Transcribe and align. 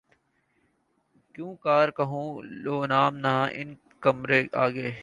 کیوں 1.35 1.53
کر 1.63 1.87
کہوں 1.97 2.27
لو 2.63 2.77
نام 2.85 3.13
نہ 3.17 3.33
ان 3.57 3.69
کا 4.01 4.11
مرے 4.11 4.41
آگے 4.63 4.91